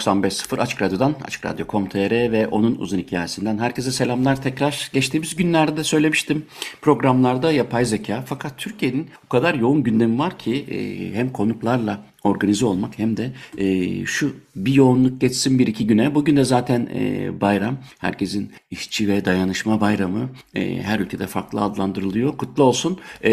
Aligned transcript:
95.0 0.00 0.60
Açık 0.60 0.82
Radyo'dan, 0.82 1.14
Açık 1.24 1.46
Radyo.com.tr 1.46 2.32
ve 2.32 2.46
onun 2.46 2.76
uzun 2.76 2.98
hikayesinden 2.98 3.58
herkese 3.58 3.92
selamlar 3.92 4.42
tekrar. 4.42 4.90
Geçtiğimiz 4.92 5.36
günlerde 5.36 5.84
söylemiştim 5.84 6.46
programlarda 6.82 7.52
yapay 7.52 7.84
zeka. 7.84 8.24
Fakat 8.26 8.58
Türkiye'nin 8.58 9.10
o 9.26 9.28
kadar 9.28 9.54
yoğun 9.54 9.82
gündemi 9.82 10.18
var 10.18 10.38
ki 10.38 10.66
e, 10.70 11.14
hem 11.14 11.32
konuklarla 11.32 12.00
organize 12.24 12.66
olmak 12.66 12.98
hem 12.98 13.16
de 13.16 13.32
e, 13.58 14.06
şu 14.06 14.36
bir 14.56 14.72
yoğunluk 14.72 15.20
geçsin 15.20 15.58
bir 15.58 15.66
iki 15.66 15.86
güne. 15.86 16.14
Bugün 16.14 16.36
de 16.36 16.44
zaten 16.44 16.88
e, 16.94 17.30
bayram. 17.40 17.78
Herkesin 17.98 18.52
işçi 18.70 19.08
ve 19.08 19.24
dayanışma 19.24 19.80
bayramı. 19.80 20.30
E, 20.54 20.82
her 20.82 21.00
ülkede 21.00 21.26
farklı 21.26 21.60
adlandırılıyor. 21.60 22.36
Kutlu 22.36 22.64
olsun. 22.64 22.98
E, 23.24 23.30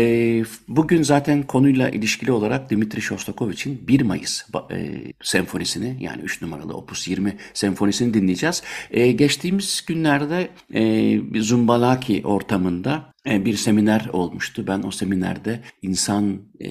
bugün 0.67 1.03
zaten 1.03 1.43
konuyla 1.43 1.89
ilişkili 1.89 2.31
olarak 2.31 2.69
Dimitri 2.69 3.01
Shostakovich'in 3.01 3.87
1 3.87 4.01
Mayıs 4.01 4.43
e, 4.71 5.03
senfonisini 5.21 5.97
yani 5.99 6.21
3 6.21 6.41
numaralı 6.41 6.73
Opus 6.73 7.07
20 7.07 7.37
senfonisini 7.53 8.13
dinleyeceğiz. 8.13 8.63
E, 8.91 9.11
geçtiğimiz 9.11 9.83
günlerde 9.87 10.49
e, 10.73 11.41
Zumbalaki 11.41 12.21
ortamında 12.25 13.11
bir 13.25 13.55
seminer 13.55 14.05
olmuştu. 14.13 14.67
Ben 14.67 14.83
o 14.83 14.91
seminerde 14.91 15.59
insan 15.81 16.41
e, 16.59 16.67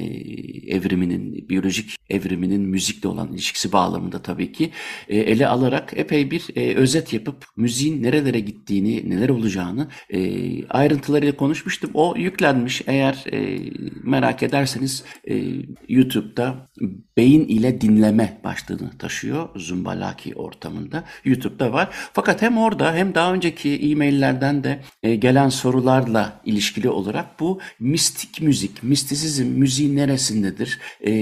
evriminin, 0.77 1.49
biyolojik 1.49 1.97
evriminin 2.11 2.61
müzikle 2.61 3.09
olan 3.09 3.33
ilişkisi 3.33 3.73
bağlamında 3.73 4.23
tabii 4.23 4.53
ki 4.53 4.71
e, 5.09 5.19
ele 5.19 5.49
alarak 5.49 5.93
epey 5.97 6.31
bir 6.31 6.47
e, 6.57 6.75
özet 6.75 7.13
yapıp 7.13 7.45
müziğin 7.57 8.03
nerelere 8.03 8.41
gittiğini, 8.41 9.11
neler 9.11 9.29
olacağını 9.29 9.89
e, 10.11 10.21
ayrıntılarıyla 10.67 11.37
konuşmuştum. 11.37 11.91
O 11.95 12.15
yüklenmiş. 12.17 12.83
Eğer 12.87 13.25
e, 13.33 13.59
merak 14.03 14.43
ederseniz 14.43 15.05
e, 15.29 15.43
YouTube'da 15.89 16.69
beyin 17.17 17.49
ile 17.49 17.81
dinleme 17.81 18.41
başlığını 18.45 18.99
taşıyor 18.99 19.49
Zumbalaki 19.57 20.35
ortamında. 20.35 21.05
YouTube'da 21.25 21.73
var. 21.73 21.89
Fakat 22.13 22.43
hem 22.43 22.59
orada 22.59 22.95
hem 22.95 23.15
daha 23.15 23.35
önceki 23.35 23.71
e-maillerden 23.71 24.65
de 24.65 24.81
e, 25.03 25.15
gelen 25.15 25.49
sorularla 25.49 26.40
ilişkili 26.45 26.89
olarak 26.91 27.41
bu 27.41 27.61
mistik 27.81 28.43
müzik, 28.43 28.83
mistisizm 28.83 29.47
müziğin 29.47 29.97
neresindedir, 29.97 30.79
e, 31.01 31.13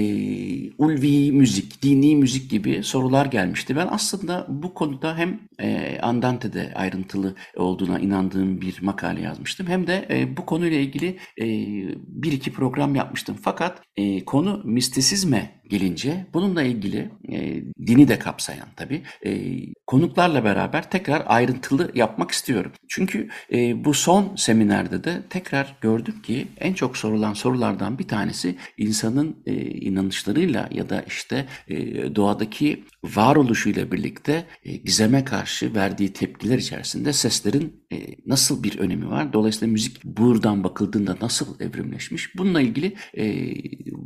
ulvi 0.77 1.31
müzik, 1.31 1.81
dini 1.81 2.15
müzik 2.15 2.51
gibi 2.51 2.83
sorular 2.83 3.25
gelmişti. 3.25 3.75
Ben 3.75 3.87
aslında 3.91 4.45
bu 4.49 4.73
konuda 4.73 5.17
hem 5.17 5.39
e, 5.59 5.99
Andante'de 6.01 6.71
ayrıntılı 6.75 7.35
olduğuna 7.55 7.99
inandığım 7.99 8.61
bir 8.61 8.81
makale 8.81 9.21
yazmıştım 9.21 9.67
hem 9.67 9.87
de 9.87 10.07
e, 10.09 10.37
bu 10.37 10.45
konuyla 10.45 10.77
ilgili 10.77 11.17
e, 11.41 11.45
bir 12.07 12.31
iki 12.31 12.53
program 12.53 12.95
yapmıştım. 12.95 13.37
Fakat 13.41 13.81
e, 13.97 14.25
konu 14.25 14.61
mistisizme 14.65 15.59
gelince 15.69 16.25
bununla 16.33 16.63
ilgili 16.63 17.09
e, 17.31 17.63
dini 17.87 18.07
de 18.07 18.19
kapsayan 18.19 18.67
tabii 18.75 19.01
e, 19.25 19.31
konuklarla 19.87 20.43
beraber 20.43 20.89
tekrar 20.89 21.23
ayrıntılı 21.27 21.91
yapmak 21.95 22.31
istiyorum. 22.31 22.71
Çünkü 22.87 23.29
e, 23.53 23.85
bu 23.85 23.93
son 23.93 24.35
seminerde 24.35 25.03
de 25.03 25.21
tekrar 25.29 25.75
gördüm 25.81 26.21
ki 26.21 26.47
en 26.57 26.73
çok 26.73 26.97
sorulan 26.97 27.33
sorulardan 27.33 27.99
bir 27.99 28.07
tanesi 28.07 28.55
insanın 28.77 29.35
e, 29.45 29.53
inanışlarıyla 29.61 30.69
ya 30.71 30.89
da 30.89 31.01
işte 31.07 31.45
e, 31.67 31.75
doğadaki 32.15 32.83
varoluşuyla 33.03 33.91
birlikte 33.91 34.45
e, 34.63 34.71
gizeme 34.77 35.25
karşı 35.25 35.48
verdiği 35.63 36.13
tepkiler 36.13 36.57
içerisinde 36.57 37.13
seslerin 37.13 37.78
e, 37.91 38.15
nasıl 38.25 38.63
bir 38.63 38.79
önemi 38.79 39.09
var? 39.09 39.33
Dolayısıyla 39.33 39.71
müzik 39.71 40.03
buradan 40.05 40.63
bakıldığında 40.63 41.17
nasıl 41.21 41.59
evrimleşmiş? 41.59 42.35
Bununla 42.37 42.61
ilgili 42.61 42.95
e, 43.17 43.53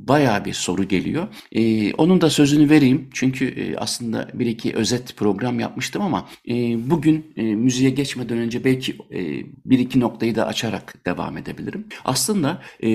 bayağı 0.08 0.46
bir 0.46 0.54
soru 0.54 0.88
geliyor. 0.88 1.28
E, 1.52 1.94
onun 1.94 2.22
da 2.22 2.30
sözünü 2.30 2.70
vereyim. 2.70 3.10
Çünkü 3.14 3.46
e, 3.46 3.76
aslında 3.78 4.30
bir 4.34 4.46
iki 4.46 4.74
özet 4.74 5.18
program 5.18 5.60
yapmıştım 5.60 6.02
ama 6.02 6.30
e, 6.48 6.54
bugün 6.90 7.34
e, 7.36 7.44
müziğe 7.44 7.90
geçmeden 7.90 8.38
önce 8.38 8.64
belki 8.64 8.92
e, 8.92 9.20
bir 9.66 9.80
iki 9.80 10.00
noktayı 10.00 10.36
da 10.36 10.48
açarak 10.48 11.06
devam 11.06 11.38
edebilirim. 11.38 11.88
Aslında 12.06 12.62
e, 12.80 12.90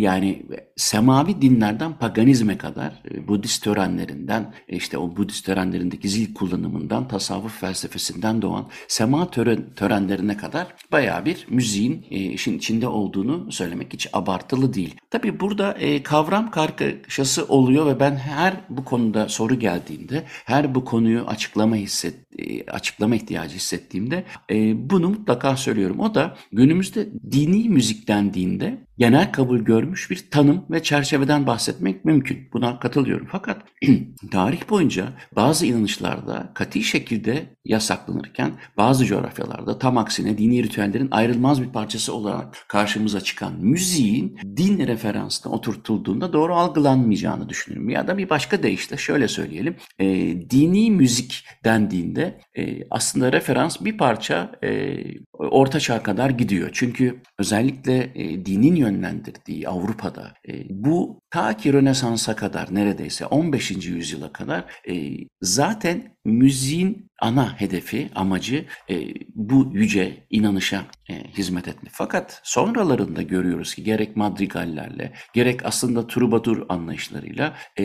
yani 0.00 0.42
semavi 0.76 1.42
dinlerden 1.42 1.98
paganizme 1.98 2.58
kadar 2.58 3.02
e, 3.10 3.28
Budist 3.28 3.64
törenlerinden 3.64 4.54
e, 4.68 4.76
işte 4.76 4.98
o 4.98 5.16
Budist 5.16 5.46
törenlerindeki 5.46 6.08
zil 6.08 6.34
kullanımından 6.34 7.08
tasavvuf 7.08 7.60
felsefesinden 7.60 8.42
doğan 8.42 8.68
sema 8.88 9.30
tören, 9.30 9.64
törenlerine 10.12 10.36
kadar 10.36 10.66
bayağı 10.92 11.24
bir 11.24 11.46
müziğin 11.48 12.06
e, 12.10 12.16
işin 12.18 12.58
içinde 12.58 12.88
olduğunu 12.88 13.52
söylemek 13.52 13.92
hiç 13.92 14.08
abartılı 14.12 14.74
değil. 14.74 14.94
Tabi 15.10 15.40
burada 15.40 15.72
e, 15.72 16.02
kavram 16.02 16.50
kargaşası 16.50 17.44
oluyor 17.44 17.86
ve 17.86 18.00
ben 18.00 18.16
her 18.16 18.54
bu 18.68 18.84
konuda 18.84 19.28
soru 19.28 19.58
geldiğinde, 19.58 20.24
her 20.44 20.74
bu 20.74 20.84
konuyu 20.84 21.24
açıklama 21.26 21.76
hisset, 21.76 22.14
e, 22.38 22.66
açıklama 22.66 23.14
ihtiyacı 23.14 23.54
hissettiğimde 23.56 24.24
e, 24.50 24.90
bunu 24.90 25.08
mutlaka 25.08 25.56
söylüyorum. 25.56 26.00
O 26.00 26.14
da 26.14 26.36
günümüzde 26.52 27.08
dini 27.32 27.68
müzik 27.68 28.08
dendiğinde 28.08 28.78
genel 28.98 29.32
kabul 29.32 29.58
görmüş 29.58 30.10
bir 30.10 30.24
tanım 30.30 30.64
ve 30.70 30.82
çerçeveden 30.82 31.46
bahsetmek 31.46 32.04
mümkün. 32.04 32.48
Buna 32.52 32.78
katılıyorum. 32.78 33.26
Fakat 33.30 33.62
tarih 34.30 34.70
boyunca 34.70 35.08
bazı 35.36 35.66
inanışlarda 35.66 36.50
kati 36.54 36.82
şekilde 36.82 37.56
yasaklanırken 37.64 38.52
bazı 38.76 39.06
coğrafyalarda 39.06 39.78
tam 39.78 39.98
aksine 39.98 40.38
dini 40.38 40.62
ritüellerin 40.62 41.08
ayrılmaz 41.10 41.62
bir 41.62 41.68
parçası 41.68 42.14
olarak 42.14 42.64
karşımıza 42.68 43.20
çıkan 43.20 43.52
müziğin 43.60 44.38
din 44.56 44.86
referansına 44.86 45.52
oturtulduğunda 45.52 46.32
doğru 46.32 46.54
algılanmayacağını 46.54 47.48
düşünüyorum. 47.48 47.90
Ya 47.90 48.08
da 48.08 48.18
bir 48.18 48.30
başka 48.30 48.62
deyişle 48.62 48.96
şöyle 48.96 49.28
söyleyelim. 49.28 49.76
E, 49.98 50.06
dini 50.50 50.90
müzik 50.90 51.44
dendiğinde 51.64 52.40
e, 52.54 52.78
aslında 52.90 53.32
referans 53.32 53.80
bir 53.80 53.98
parça 53.98 54.52
e, 54.64 54.96
orta 55.32 55.80
çağ 55.80 56.02
kadar 56.02 56.30
gidiyor. 56.30 56.70
Çünkü 56.72 57.22
özellikle 57.38 58.12
e, 58.14 58.46
dinin 58.46 58.81
yönlendirdiği 58.82 59.68
Avrupa'da 59.68 60.34
bu 60.70 61.21
ta 61.32 61.56
ki 61.56 61.72
Rönesans'a 61.72 62.36
kadar 62.36 62.74
neredeyse 62.74 63.26
15. 63.26 63.70
yüzyıla 63.70 64.32
kadar 64.32 64.64
e, 64.88 65.16
zaten 65.42 66.16
müziğin 66.24 67.10
ana 67.22 67.60
hedefi, 67.60 68.08
amacı 68.14 68.64
e, 68.90 69.14
bu 69.34 69.70
yüce 69.72 70.26
inanışa 70.30 70.84
e, 71.10 71.24
hizmet 71.38 71.68
etmek. 71.68 71.92
Fakat 71.94 72.40
sonralarında 72.44 73.22
görüyoruz 73.22 73.74
ki 73.74 73.84
gerek 73.84 74.16
madrigallerle, 74.16 75.12
gerek 75.34 75.66
aslında 75.66 76.06
trubadur 76.06 76.66
anlayışlarıyla 76.68 77.54
e, 77.78 77.84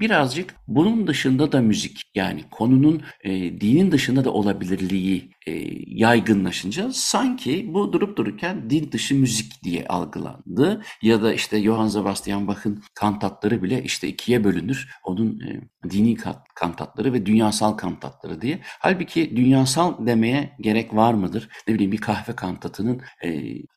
birazcık 0.00 0.54
bunun 0.68 1.06
dışında 1.06 1.52
da 1.52 1.60
müzik 1.60 2.02
yani 2.14 2.44
konunun 2.50 3.02
e, 3.24 3.30
dinin 3.60 3.92
dışında 3.92 4.24
da 4.24 4.30
olabilirliği 4.32 5.30
e, 5.46 5.52
yaygınlaşınca 5.86 6.92
sanki 6.92 7.74
bu 7.74 7.92
durup 7.92 8.16
dururken 8.16 8.70
din 8.70 8.92
dışı 8.92 9.14
müzik 9.14 9.64
diye 9.64 9.86
algılandı. 9.86 10.82
Ya 11.02 11.22
da 11.22 11.34
işte 11.34 11.62
Johann 11.62 11.88
Sebastian 11.88 12.48
Bach'ın 12.48 12.82
kantatları 12.94 13.62
bile 13.62 13.82
işte 13.82 14.08
ikiye 14.08 14.44
bölünür. 14.44 14.88
Onun 15.04 15.40
e, 15.40 15.60
dini 15.90 16.16
kantatları 16.54 17.12
ve 17.12 17.26
dünyasal 17.26 17.72
kantatları 17.72 18.40
diye. 18.40 18.58
Halbuki 18.62 19.36
dünyasal 19.36 20.06
demeye 20.06 20.56
gerek 20.60 20.94
var 20.94 21.14
mıdır? 21.14 21.48
Ne 21.68 21.74
bileyim 21.74 21.92
bir 21.92 21.98
kahve 21.98 22.32
kantatının 22.32 23.00
e, 23.24 23.30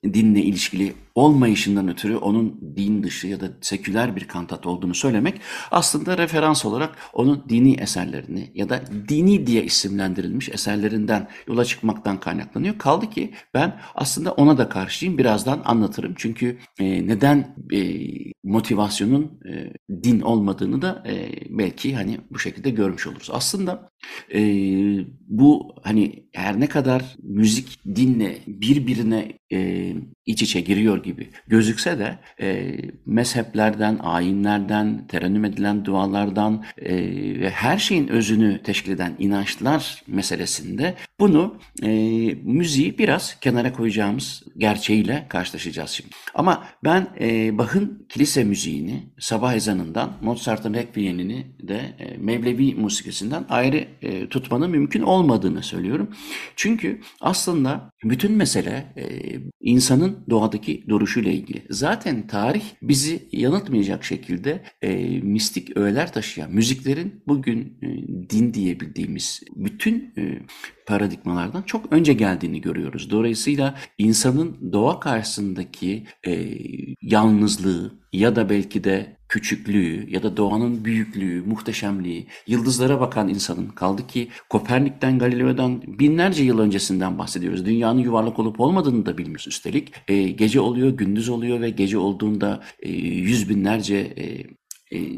dinle 0.04 0.42
ilişkili 0.42 0.94
olmayışından 1.16 1.88
ötürü 1.88 2.16
onun 2.16 2.76
din 2.76 3.04
dışı 3.04 3.28
ya 3.28 3.42
da 3.42 3.46
seküler 3.62 4.16
bir 4.16 4.28
kantat 4.28 4.66
olduğunu 4.66 4.96
söylemek 4.96 5.42
aslında 5.72 6.18
referans 6.18 6.66
olarak 6.66 6.98
onun 7.14 7.46
dini 7.50 7.74
eserlerini 7.74 8.52
ya 8.56 8.70
da 8.70 8.82
dini 9.10 9.48
diye 9.48 9.64
isimlendirilmiş 9.64 10.50
eserlerinden 10.50 11.28
yola 11.48 11.66
çıkmaktan 11.66 12.20
kaynaklanıyor. 12.20 12.78
Kaldı 12.78 13.10
ki 13.10 13.34
ben 13.54 13.80
aslında 13.96 14.32
ona 14.32 14.58
da 14.58 14.70
karşıyım. 14.70 15.18
Birazdan 15.18 15.62
anlatırım. 15.66 16.14
Çünkü 16.18 16.58
e, 16.80 17.08
neden 17.08 17.56
e, 17.74 17.80
motivasyonun 19.06 19.40
e, 19.46 19.74
din 20.04 20.22
olmadığını 20.22 20.82
da 20.82 21.04
e, 21.08 21.32
belki 21.50 21.96
hani 21.96 22.18
bu 22.32 22.40
şekilde 22.40 22.70
görmüş 22.70 23.08
oluruz. 23.08 23.30
Aslında 23.32 23.90
e, 24.34 24.40
bu 25.28 25.76
hani 25.84 26.21
her 26.34 26.60
ne 26.60 26.68
kadar 26.68 27.16
müzik 27.24 27.80
dinle 27.96 28.38
birbirine 28.48 29.34
e, 29.54 29.94
iç 30.26 30.42
içe 30.42 30.62
giriyor 30.62 31.04
gibi 31.04 31.30
gözükse 31.48 32.00
de 32.00 32.20
e, 32.42 32.78
mezheplerden, 33.06 34.00
ayinlerden, 34.02 35.08
terennüm 35.08 35.46
edilen 35.46 35.86
dualardan 35.86 36.64
e, 36.78 36.96
ve 37.40 37.50
her 37.50 37.78
şeyin 37.78 38.08
özünü 38.08 38.64
teşkil 38.64 38.92
eden 38.92 39.16
inançlar 39.20 40.04
meselesinde 40.08 40.96
bunu 41.20 41.56
e, 41.84 41.90
müziği 42.44 42.98
biraz 42.98 43.40
kenara 43.40 43.74
koyacağımız 43.74 44.44
gerçeğiyle 44.58 45.26
karşılaşacağız 45.30 45.90
şimdi. 45.90 46.12
Ama 46.34 46.64
ben 46.84 47.08
e, 47.20 47.58
Bach'ın 47.58 48.06
kilise 48.10 48.44
müziğini 48.44 49.04
sabah 49.20 49.54
ezanından 49.54 50.18
Mozart'ın 50.22 50.74
Requiem'ini 50.74 51.48
de 51.62 51.96
e, 52.00 52.18
Mevlevi 52.18 52.76
musikisinden 52.76 53.46
ayrı 53.50 53.88
e, 54.02 54.30
tutmanın 54.30 54.72
mümkün 54.72 55.02
olmadığını 55.02 55.64
söylüyorum. 55.64 56.10
Çünkü 56.56 57.02
aslında 57.22 57.92
bütün 58.04 58.32
mesele 58.32 58.94
e, 58.98 59.06
insanın 59.62 60.26
doğadaki 60.30 60.84
duruşuyla 60.90 61.32
ilgili. 61.32 61.66
Zaten 61.70 62.28
tarih 62.28 62.64
bizi 62.82 63.30
yanıltmayacak 63.32 64.04
şekilde 64.04 64.64
e, 64.82 65.20
mistik 65.20 65.78
öğeler 65.78 66.14
taşıyan 66.14 66.52
müziklerin 66.52 67.24
bugün 67.28 67.78
e, 67.82 67.88
din 68.30 68.54
diyebildiğimiz 68.54 69.42
bütün 69.56 70.14
e, 70.18 70.42
paradigmalardan 70.86 71.62
çok 71.62 71.94
önce 71.94 72.14
geldiğini 72.14 72.62
görüyoruz. 72.62 73.12
Dolayısıyla 73.12 73.76
insanın 73.98 74.74
doğa 74.74 75.00
karşısındaki 75.00 76.06
e, 76.28 76.58
yalnızlığı 77.02 78.02
ya 78.14 78.36
da 78.36 78.50
belki 78.50 78.84
de 78.84 79.18
küçüklüğü 79.32 80.06
ya 80.10 80.24
da 80.24 80.38
doğanın 80.38 80.86
büyüklüğü, 80.86 81.42
muhteşemliği, 81.42 82.28
yıldızlara 82.48 83.00
bakan 83.00 83.28
insanın 83.28 83.70
kaldı 83.70 84.08
ki 84.08 84.28
Kopernik'ten, 84.50 85.20
Galileo'dan 85.20 85.82
binlerce 85.88 86.44
yıl 86.44 86.60
öncesinden 86.60 87.18
bahsediyoruz. 87.18 87.66
Dünyanın 87.66 88.00
yuvarlak 88.00 88.40
olup 88.40 88.60
olmadığını 88.60 89.06
da 89.06 89.18
bilmiyoruz 89.18 89.48
üstelik. 89.48 89.94
E, 90.08 90.22
gece 90.24 90.60
oluyor, 90.60 90.90
gündüz 90.90 91.30
oluyor 91.30 91.62
ve 91.62 91.70
gece 91.70 91.98
olduğunda 91.98 92.64
e, 92.80 92.90
yüz 93.00 93.50
binlerce 93.50 93.96
e, 93.96 94.44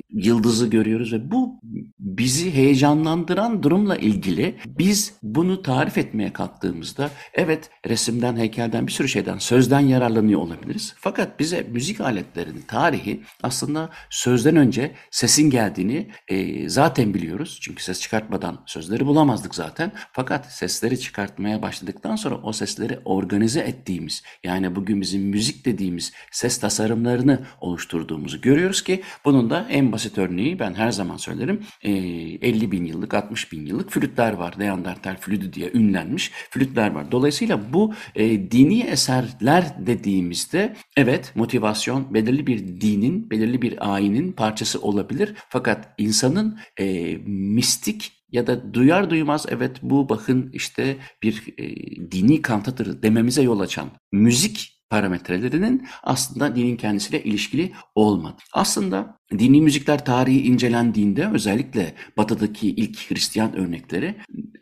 yıldızı 0.09 0.67
görüyoruz 0.67 1.13
ve 1.13 1.31
bu 1.31 1.59
bizi 1.99 2.53
heyecanlandıran 2.53 3.63
durumla 3.63 3.95
ilgili 3.95 4.55
biz 4.65 5.13
bunu 5.23 5.61
tarif 5.61 5.97
etmeye 5.97 6.33
kalktığımızda 6.33 7.09
evet 7.33 7.69
resimden, 7.87 8.37
heykelden 8.37 8.87
bir 8.87 8.91
sürü 8.91 9.07
şeyden, 9.07 9.37
sözden 9.37 9.79
yararlanıyor 9.79 10.39
olabiliriz. 10.39 10.93
Fakat 10.97 11.39
bize 11.39 11.67
müzik 11.71 12.01
aletlerinin 12.01 12.61
tarihi 12.61 13.23
aslında 13.43 13.89
sözden 14.09 14.55
önce 14.55 14.91
sesin 15.11 15.49
geldiğini 15.49 16.11
e, 16.27 16.69
zaten 16.69 17.13
biliyoruz. 17.13 17.59
Çünkü 17.61 17.83
ses 17.83 18.01
çıkartmadan 18.01 18.63
sözleri 18.65 19.05
bulamazdık 19.05 19.55
zaten. 19.55 19.91
Fakat 20.11 20.53
sesleri 20.53 20.99
çıkartmaya 20.99 21.61
başladıktan 21.61 22.15
sonra 22.15 22.35
o 22.35 22.53
sesleri 22.53 22.99
organize 23.05 23.59
ettiğimiz 23.59 24.23
yani 24.43 24.75
bugün 24.75 25.01
bizim 25.01 25.21
müzik 25.21 25.65
dediğimiz 25.65 26.13
ses 26.31 26.59
tasarımlarını 26.59 27.39
oluşturduğumuzu 27.61 28.41
görüyoruz 28.41 28.81
ki 28.81 29.01
bunun 29.25 29.49
da 29.49 29.62
en 29.69 29.92
basit 29.92 30.18
örneği 30.18 30.60
ben 30.60 30.74
her 30.74 30.92
zaman 30.92 31.18
söylerim 31.18 31.60
50 31.83 32.71
bin 32.71 32.86
yıllık 32.86 33.13
60 33.13 33.51
bin 33.51 33.65
yıllık 33.65 33.92
flütler 33.92 34.33
var. 34.33 34.54
Neandertal 34.57 35.18
flütü 35.18 35.54
diye 35.54 35.71
ünlenmiş 35.74 36.31
flütler 36.50 36.92
var. 36.92 37.12
Dolayısıyla 37.12 37.74
bu 37.74 37.94
e, 38.15 38.51
dini 38.51 38.81
eserler 38.81 39.74
dediğimizde 39.88 40.75
evet 40.98 41.31
motivasyon 41.36 42.13
belirli 42.13 42.48
bir 42.48 42.81
dinin, 42.81 43.30
belirli 43.30 43.62
bir 43.62 43.94
ayinin 43.94 44.31
parçası 44.31 44.81
olabilir. 44.81 45.33
Fakat 45.50 45.94
insanın 45.98 46.59
e, 46.80 47.18
mistik 47.27 48.12
ya 48.31 48.48
da 48.48 48.74
duyar 48.74 49.09
duymaz 49.09 49.45
evet 49.50 49.77
bu 49.81 50.09
bakın 50.09 50.50
işte 50.54 50.98
bir 51.24 51.54
e, 51.57 51.75
dini 52.12 52.42
kantadır 52.42 53.01
dememize 53.01 53.42
yol 53.42 53.59
açan 53.59 53.89
müzik 54.12 54.74
parametrelerinin 54.94 55.88
aslında 56.04 56.56
dinin 56.56 56.77
kendisiyle 56.77 57.24
ilişkili 57.24 57.71
olmadı. 57.95 58.42
Aslında 58.54 59.18
dini 59.39 59.62
müzikler 59.62 60.06
tarihi 60.06 60.41
incelendiğinde 60.41 61.30
özellikle 61.33 61.94
batıdaki 62.18 62.69
ilk 62.69 63.12
Hristiyan 63.12 63.56
örnekleri 63.56 64.15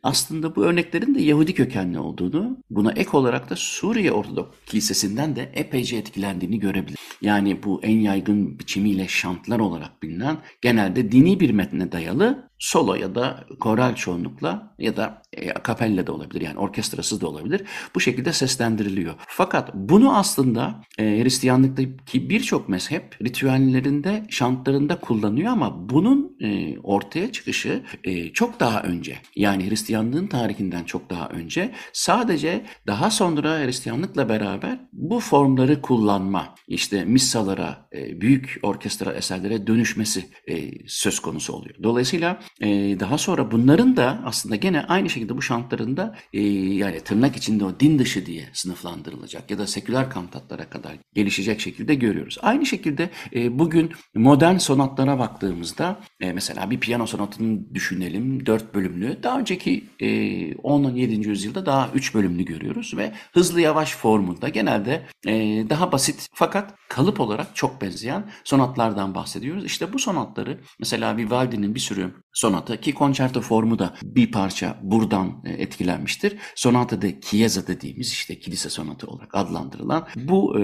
aslında 0.03 0.55
bu 0.55 0.63
örneklerin 0.63 1.15
de 1.15 1.21
Yahudi 1.21 1.53
kökenli 1.53 1.99
olduğunu, 1.99 2.57
buna 2.69 2.91
ek 2.91 3.09
olarak 3.13 3.49
da 3.49 3.55
Suriye 3.55 4.11
Ortodok 4.11 4.53
Kilisesi'nden 4.65 5.35
de 5.35 5.51
epeyce 5.53 5.97
etkilendiğini 5.97 6.59
görebilir. 6.59 6.99
Yani 7.21 7.63
bu 7.63 7.79
en 7.83 7.99
yaygın 7.99 8.59
biçimiyle 8.59 9.07
şantlar 9.07 9.59
olarak 9.59 10.03
bilinen 10.03 10.37
genelde 10.61 11.11
dini 11.11 11.39
bir 11.39 11.49
metne 11.49 11.91
dayalı 11.91 12.51
solo 12.61 12.95
ya 12.95 13.15
da 13.15 13.45
koral 13.59 13.95
çoğunlukla 13.95 14.73
ya 14.79 14.97
da 14.97 15.21
e, 15.33 15.53
kapella 15.53 16.07
da 16.07 16.13
olabilir 16.13 16.41
yani 16.41 16.59
orkestrasız 16.59 17.21
da 17.21 17.27
olabilir. 17.27 17.61
Bu 17.95 17.99
şekilde 17.99 18.33
seslendiriliyor. 18.33 19.13
Fakat 19.27 19.73
bunu 19.73 20.17
aslında 20.17 20.81
e, 20.97 21.03
Hristiyanlıktaki 21.03 22.29
birçok 22.29 22.69
mezhep 22.69 23.21
ritüellerinde, 23.23 24.25
şantlarında 24.61 24.99
kullanıyor 24.99 25.51
ama 25.51 25.89
bunun 25.89 26.37
e, 26.41 26.79
ortaya 26.79 27.31
çıkışı 27.31 27.83
e, 28.03 28.33
çok 28.33 28.59
daha 28.59 28.83
önce. 28.83 29.17
Yani 29.35 29.69
Hristiyanlığın 29.69 30.27
tarihinden 30.27 30.83
çok 30.83 31.09
daha 31.09 31.29
önce. 31.29 31.71
Sadece 31.93 32.65
daha 32.87 33.11
sonra 33.11 33.65
Hristiyanlıkla 33.65 34.29
beraber 34.29 34.79
bu 34.93 35.19
formları 35.19 35.81
kullanma, 35.81 36.55
işte 36.67 37.05
missalara, 37.05 37.89
e, 37.93 38.21
büyük 38.21 38.59
orkestra 38.63 39.13
eserlere 39.13 39.67
dönüşmesi 39.67 40.25
e, 40.47 40.71
söz 40.87 41.19
konusu 41.19 41.53
oluyor. 41.53 41.75
Dolayısıyla 41.83 42.39
e, 42.61 42.67
daha 42.99 43.17
sonra 43.17 43.51
bunların 43.51 43.97
da 43.97 44.21
aslında 44.25 44.55
gene 44.55 44.81
aynı 44.81 45.09
şekilde 45.09 45.37
bu 45.37 45.41
şantlarında 45.41 46.15
e, 46.33 46.41
yani 46.51 46.99
tırnak 46.99 47.35
içinde 47.35 47.65
o 47.65 47.79
din 47.79 47.99
dışı 47.99 48.25
diye 48.25 48.45
sınıflandırılacak 48.53 49.51
ya 49.51 49.57
da 49.57 49.67
seküler 49.67 50.09
kantatlara 50.09 50.69
kadar 50.69 50.93
gelişecek 51.13 51.59
şekilde 51.59 51.95
görüyoruz. 51.95 52.37
Aynı 52.41 52.65
şekilde 52.65 53.09
e, 53.35 53.59
bugün 53.59 53.91
modern 54.15 54.50
sonatlara 54.57 55.19
baktığımızda 55.19 55.99
e, 56.19 56.33
mesela 56.33 56.71
bir 56.71 56.79
piyano 56.79 57.07
sonatını 57.07 57.75
düşünelim 57.75 58.45
dört 58.45 58.75
bölümlü. 58.75 59.23
Daha 59.23 59.39
önceki 59.39 59.83
e, 59.99 60.55
10. 60.55 60.83
7. 60.95 61.29
yüzyılda 61.29 61.65
daha 61.65 61.89
üç 61.93 62.15
bölümlü 62.15 62.45
görüyoruz 62.45 62.93
ve 62.97 63.11
hızlı 63.33 63.61
yavaş 63.61 63.95
formunda 63.95 64.49
genelde 64.49 65.01
e, 65.27 65.33
daha 65.69 65.91
basit 65.91 66.29
fakat 66.33 66.73
kalıp 66.89 67.19
olarak 67.19 67.55
çok 67.55 67.81
benzeyen 67.81 68.31
sonatlardan 68.43 69.15
bahsediyoruz. 69.15 69.65
İşte 69.65 69.93
bu 69.93 69.99
sonatları 69.99 70.59
mesela 70.79 71.17
Vivaldi'nin 71.17 71.75
bir 71.75 71.79
sürü 71.79 72.11
sonata 72.33 72.81
ki 72.81 72.93
konçerto 72.93 73.41
formu 73.41 73.79
da 73.79 73.93
bir 74.03 74.31
parça 74.31 74.77
buradan 74.81 75.43
e, 75.45 75.49
etkilenmiştir. 75.51 76.37
Sonata 76.55 77.01
de 77.01 77.21
Chiesa 77.21 77.67
dediğimiz 77.67 78.11
işte 78.11 78.39
kilise 78.39 78.69
sonatı 78.69 79.07
olarak 79.07 79.35
adlandırılan 79.35 80.07
bu 80.15 80.59
e, 80.59 80.61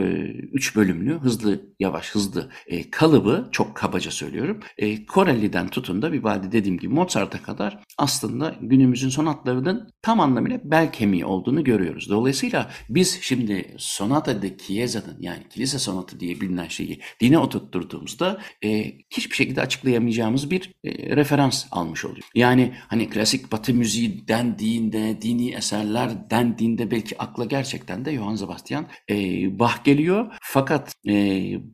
üç 0.53 0.75
bölümlü 0.75 1.19
hızlı 1.19 1.61
yavaş 1.79 2.15
hızlı 2.15 2.49
e, 2.67 2.89
kalıbı 2.91 3.49
çok 3.51 3.66
kabaca 3.75 4.11
söylüyorum. 4.11 4.59
E, 4.77 5.05
Corelli'den 5.05 5.67
tutun 5.67 6.01
da 6.01 6.11
Vivaldi 6.11 6.51
dediğim 6.51 6.77
gibi 6.77 6.93
Mozart'a 6.93 7.41
kadar 7.41 7.83
aslında 7.97 8.55
günümüzün 8.61 9.09
sonatlarının 9.09 9.89
tam 10.01 10.19
anlamıyla 10.19 10.59
bel 10.63 10.91
kemiği 10.91 11.25
olduğunu 11.25 11.63
görüyoruz. 11.63 12.09
Dolayısıyla 12.09 12.71
biz 12.89 13.21
şimdi 13.21 13.75
Sonata 13.77 14.41
de 14.41 14.57
Chiesa'nın 14.57 15.17
yani 15.19 15.49
kilise 15.49 15.79
sonatı 15.79 16.19
diye 16.19 16.41
bilinen 16.41 16.67
şeyi 16.67 17.01
dine 17.21 17.37
oturtturduğumuzda 17.37 18.41
e, 18.63 18.93
hiçbir 19.09 19.35
şekilde 19.35 19.61
açıklayamayacağımız 19.61 20.51
bir 20.51 20.71
e, 20.83 21.15
referans 21.15 21.65
almış 21.71 22.05
oluyor. 22.05 22.25
Yani 22.35 22.73
hani 22.87 23.09
klasik 23.09 23.51
batı 23.51 23.73
müziği 23.73 24.27
dendiğinde, 24.27 25.21
dini 25.21 25.53
eserler 25.53 26.29
dendiğinde 26.29 26.91
belki 26.91 27.17
akla 27.21 27.45
gerçekten 27.45 28.05
de 28.05 28.15
Johann 28.15 28.35
Sebastian 28.35 28.87
e, 29.09 29.15
Bach 29.59 29.83
geliyor. 29.83 30.33
Fakat 30.41 30.93
e, 31.07 31.13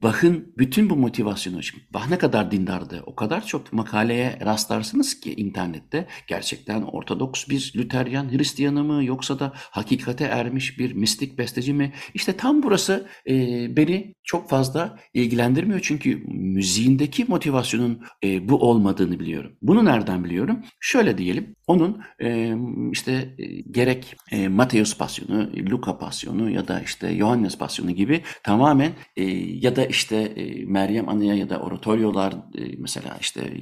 Bach'ın 0.02 0.54
bütün 0.58 0.90
bu 0.90 0.96
motivasyonu, 0.96 1.64
şimdi 1.64 1.83
Bach 1.94 2.10
ne 2.10 2.18
kadar 2.18 2.52
dindardı, 2.52 3.04
o 3.06 3.16
kadar 3.16 3.46
çok 3.46 3.74
makaleye 3.74 4.40
rastlarsınız 4.46 5.20
ki 5.20 5.34
internette 5.34 6.08
gerçekten 6.28 6.82
Ortodoks 6.82 7.48
bir 7.48 7.74
Lüteryan 7.76 8.32
Hristiyanı 8.32 8.84
mı 8.84 9.04
yoksa 9.04 9.40
da 9.40 9.52
hakikate 9.56 10.24
ermiş 10.24 10.80
bir 10.80 10.94
mistik 10.94 11.38
besteci 11.38 11.74
mi? 11.74 11.94
İşte 12.14 12.34
tam 12.38 12.64
burası 12.64 13.08
e, 13.30 13.34
beni 13.78 14.16
çok 14.24 14.50
fazla 14.50 15.00
ilgilendirmiyor 15.14 15.80
çünkü 15.84 16.24
müziğindeki 16.28 17.26
motivasyonun 17.28 18.02
e, 18.24 18.50
bu 18.50 18.56
olmadığını 18.56 19.20
biliyorum. 19.20 19.52
Bunu 19.62 19.86
nereden 19.86 20.24
biliyorum? 20.24 20.64
Şöyle 20.80 21.18
diyelim, 21.18 21.56
onun 21.68 22.02
e, 22.22 22.56
işte 22.92 23.36
e, 23.38 23.62
gerek 23.62 24.16
e, 24.32 24.48
Mateus 24.48 24.98
Pasyonu, 24.98 25.50
Luka 25.72 25.98
Pasyonu 25.98 26.50
ya 26.50 26.68
da 26.68 26.82
işte 26.82 27.18
Johannes 27.18 27.58
Pasyonu 27.58 27.92
gibi 27.92 28.22
tamamen 28.44 28.92
e, 29.16 29.24
ya 29.38 29.76
da 29.76 29.86
işte 29.86 30.16
e, 30.16 30.66
Meryem 30.66 31.10
Ana'ya 31.10 31.36
ya 31.36 31.50
da 31.50 31.60
oratoryolar 31.74 32.34
e, 32.34 32.76
mesela 32.78 33.18
işte 33.22 33.54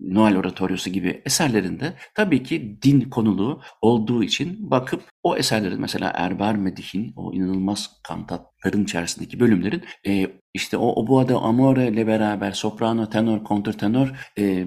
Noel 0.00 0.38
oratoryosu 0.38 0.90
gibi 0.90 1.22
eserlerinde 1.24 1.94
tabii 2.14 2.42
ki 2.42 2.78
din 2.82 3.00
konulu 3.00 3.60
olduğu 3.82 4.24
için 4.24 4.70
bakıp 4.70 5.02
o 5.22 5.36
eserlerin 5.36 5.80
mesela 5.80 6.12
Erber 6.14 6.56
Medih'in 6.56 7.12
o 7.16 7.32
inanılmaz 7.32 7.90
kantatların 8.08 8.84
içerisindeki 8.84 9.40
bölümlerin 9.40 9.82
e, 10.06 10.26
işte 10.54 10.76
o 10.76 10.86
Oboa'da 10.86 11.38
Amore 11.38 11.88
ile 11.88 12.06
beraber 12.06 12.52
soprano, 12.52 13.08
tenor, 13.10 13.44
kontrtenor 13.44 14.32
e, 14.38 14.66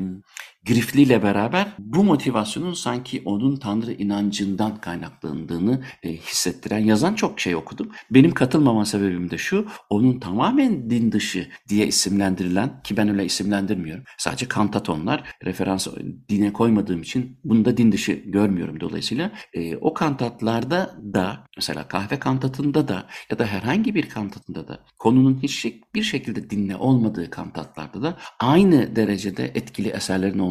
grifliyle 0.65 1.23
beraber 1.23 1.67
bu 1.79 2.03
motivasyonun 2.03 2.73
sanki 2.73 3.21
onun 3.25 3.55
Tanrı 3.55 3.93
inancından 3.93 4.77
kaynaklandığını 4.77 5.83
e, 6.03 6.13
hissettiren 6.13 6.79
yazan 6.79 7.13
çok 7.13 7.39
şey 7.39 7.55
okudum. 7.55 7.91
Benim 8.11 8.31
katılmama 8.31 8.85
sebebim 8.85 9.31
de 9.31 9.37
şu, 9.37 9.67
onun 9.89 10.19
tamamen 10.19 10.89
din 10.89 11.11
dışı 11.11 11.47
diye 11.69 11.87
isimlendirilen 11.87 12.81
ki 12.83 12.97
ben 12.97 13.09
öyle 13.09 13.25
isimlendirmiyorum. 13.25 14.03
Sadece 14.17 14.47
kantatonlar 14.47 15.23
referans 15.45 15.87
dine 16.29 16.53
koymadığım 16.53 17.01
için 17.01 17.39
bunu 17.43 17.65
da 17.65 17.77
din 17.77 17.91
dışı 17.91 18.11
görmüyorum 18.11 18.79
dolayısıyla. 18.79 19.31
E, 19.53 19.77
o 19.77 19.93
kantatlarda 19.93 20.95
da 21.13 21.45
mesela 21.57 21.87
kahve 21.87 22.19
kantatında 22.19 22.87
da 22.87 23.05
ya 23.31 23.39
da 23.39 23.45
herhangi 23.45 23.95
bir 23.95 24.09
kantatında 24.09 24.67
da 24.67 24.79
konunun 24.99 25.39
hiç 25.43 25.65
bir 25.95 26.03
şekilde 26.03 26.49
dinle 26.49 26.75
olmadığı 26.75 27.29
kantatlarda 27.29 28.01
da 28.01 28.17
aynı 28.39 28.95
derecede 28.95 29.51
etkili 29.55 29.89
eserlerin 29.89 30.39
olduğunu 30.39 30.50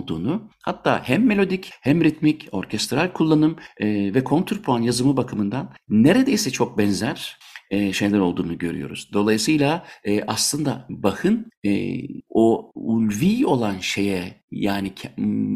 hatta 0.62 1.02
hem 1.04 1.26
melodik 1.26 1.72
hem 1.80 2.04
ritmik 2.04 2.48
orkestral 2.52 3.12
kullanım 3.12 3.56
e, 3.78 4.14
ve 4.14 4.24
kontrpuan 4.24 4.82
yazımı 4.82 5.16
bakımından 5.16 5.72
neredeyse 5.88 6.50
çok 6.50 6.78
benzer 6.78 7.38
e, 7.70 7.92
şeyler 7.92 8.18
olduğunu 8.18 8.58
görüyoruz. 8.58 9.10
Dolayısıyla 9.12 9.86
e, 10.04 10.22
aslında 10.22 10.86
Bach'ın 10.88 11.50
e, 11.66 12.00
o 12.28 12.72
ulvi 12.74 13.46
olan 13.46 13.78
şeye 13.78 14.40
yani 14.50 14.92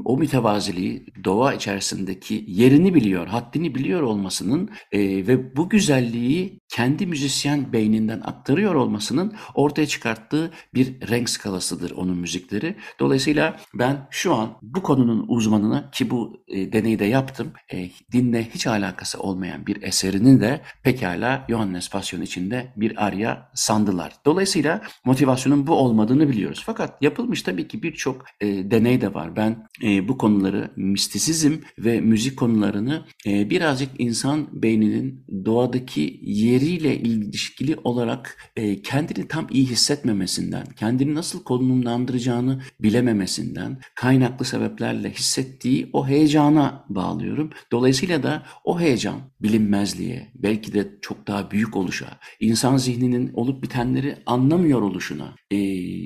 o 0.05 0.17
mütevaziliği 0.17 1.07
doğa 1.25 1.55
içerisindeki 1.55 2.45
yerini 2.49 2.95
biliyor, 2.95 3.27
haddini 3.27 3.75
biliyor 3.75 4.03
olmasının 4.03 4.71
e, 4.93 5.01
ve 5.01 5.57
bu 5.57 5.69
güzelliği 5.69 6.61
kendi 6.69 7.07
müzisyen 7.07 7.73
beyninden 7.73 8.21
aktarıyor 8.21 8.75
olmasının 8.75 9.35
ortaya 9.55 9.87
çıkarttığı 9.87 10.51
bir 10.75 11.09
renk 11.11 11.31
skalasıdır 11.31 11.91
onun 11.91 12.19
müzikleri. 12.19 12.77
Dolayısıyla 13.01 13.57
ben 13.75 14.07
şu 14.11 14.35
an 14.35 14.59
bu 14.63 14.83
konunun 14.83 15.25
uzmanına 15.29 15.91
ki 15.91 16.11
bu 16.11 16.45
e, 16.49 16.73
deneyi 16.73 16.99
de 16.99 17.05
yaptım, 17.05 17.53
e, 17.73 17.91
dinle 18.13 18.49
hiç 18.55 18.67
alakası 18.67 19.21
olmayan 19.21 19.67
bir 19.67 19.83
eserini 19.83 20.41
de 20.41 20.61
pekala 20.83 21.47
Johannes 21.49 21.89
Passion 22.05 22.21
içinde 22.21 22.73
bir 22.77 23.07
arya 23.07 23.51
sandılar. 23.55 24.13
Dolayısıyla 24.25 24.83
motivasyonun 25.05 25.67
bu 25.67 25.75
olmadığını 25.75 26.29
biliyoruz. 26.29 26.63
Fakat 26.67 27.03
yapılmış 27.03 27.43
tabii 27.43 27.69
ki 27.69 27.83
birçok 27.83 28.25
e, 28.41 28.47
deney 28.47 29.01
de 29.01 29.15
var. 29.15 29.37
Ben 29.37 29.67
e, 29.83 30.09
bu 30.09 30.19
konuları 30.19 30.71
mistisizm 30.77 31.55
ve 31.79 32.01
müzik 32.01 32.39
konularını 32.39 33.05
e, 33.27 33.51
birazcık 33.51 33.89
insan 33.99 34.63
beyninin 34.63 35.25
doğadaki 35.45 36.21
yeriyle 36.23 36.97
ilişkili 36.97 37.77
olarak 37.85 38.53
e, 38.57 38.83
kendini 38.83 39.29
tam 39.29 39.47
iyi 39.51 39.67
hissetmemesinden, 39.67 40.67
kendini 40.77 41.15
nasıl 41.15 41.45
konumlandıracağını 41.45 42.63
bilememesinden, 42.81 43.81
kaynaklı 43.95 44.45
sebeplerle 44.45 45.11
hissettiği 45.11 45.91
o 45.93 46.09
heyecana 46.09 46.85
bağlıyorum. 46.89 47.51
Dolayısıyla 47.73 48.23
da 48.23 48.43
o 48.65 48.81
heyecan 48.81 49.21
bilinmezliğe, 49.41 50.33
belki 50.35 50.73
de 50.73 50.89
çok 51.03 51.27
daha 51.27 51.51
büyük 51.51 51.77
oluşa, 51.95 52.19
insan 52.41 52.77
zihninin 52.77 53.31
olup 53.35 53.63
bitenleri 53.63 54.17
anlamıyor 54.27 54.83
oluşuna, 54.83 55.35
e, 55.51 55.57